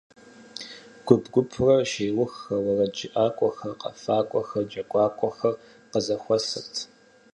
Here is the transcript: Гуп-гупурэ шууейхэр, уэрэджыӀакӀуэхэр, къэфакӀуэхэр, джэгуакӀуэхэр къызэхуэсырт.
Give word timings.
Гуп-гупурэ 1.05 1.77
шууейхэр, 1.91 2.59
уэрэджыӀакӀуэхэр, 2.65 3.73
къэфакӀуэхэр, 3.81 4.63
джэгуакӀуэхэр 4.69 5.55
къызэхуэсырт. 5.91 6.75